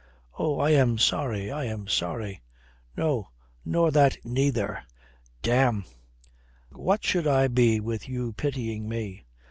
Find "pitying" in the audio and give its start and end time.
8.33-8.89